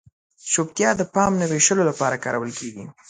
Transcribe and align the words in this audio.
چپتیا 0.51 0.89
د 0.97 1.01
پام 1.13 1.31
نه 1.41 1.45
وېشلو 1.51 1.83
لپاره 1.89 2.21
کارول 2.23 2.51
کیږي. 2.59 2.85